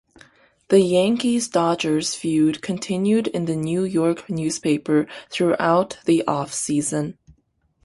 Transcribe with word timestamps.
The 0.69 0.79
Yankees-Dodgers 0.79 2.15
feud 2.15 2.63
continued 2.63 3.27
in 3.27 3.45
the 3.45 3.55
New 3.55 3.83
York 3.83 4.27
newspapers 4.31 5.07
throughout 5.29 5.99
the 6.05 6.23
offseason. 6.27 7.17